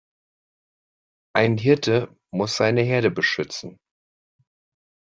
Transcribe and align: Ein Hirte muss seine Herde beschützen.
Ein 1.35 1.59
Hirte 1.59 2.17
muss 2.33 2.57
seine 2.57 2.81
Herde 2.81 3.11
beschützen. 3.11 3.77